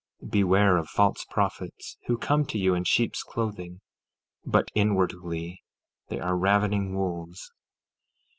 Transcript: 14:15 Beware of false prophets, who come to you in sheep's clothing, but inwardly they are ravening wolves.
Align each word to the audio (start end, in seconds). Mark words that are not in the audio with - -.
14:15 0.23 0.31
Beware 0.31 0.77
of 0.77 0.89
false 0.89 1.25
prophets, 1.25 1.95
who 2.07 2.17
come 2.17 2.43
to 2.43 2.57
you 2.57 2.73
in 2.73 2.83
sheep's 2.83 3.21
clothing, 3.21 3.81
but 4.43 4.69
inwardly 4.73 5.61
they 6.07 6.19
are 6.19 6.35
ravening 6.35 6.95
wolves. 6.95 7.51